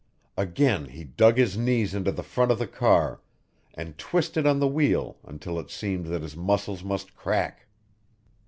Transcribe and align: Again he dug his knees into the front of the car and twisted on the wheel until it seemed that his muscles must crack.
Again 0.35 0.85
he 0.85 1.03
dug 1.03 1.37
his 1.37 1.59
knees 1.59 1.93
into 1.93 2.11
the 2.11 2.23
front 2.23 2.49
of 2.51 2.57
the 2.57 2.65
car 2.65 3.21
and 3.75 3.99
twisted 3.99 4.47
on 4.47 4.59
the 4.59 4.67
wheel 4.67 5.19
until 5.23 5.59
it 5.59 5.69
seemed 5.69 6.07
that 6.07 6.23
his 6.23 6.35
muscles 6.35 6.83
must 6.83 7.15
crack. 7.15 7.67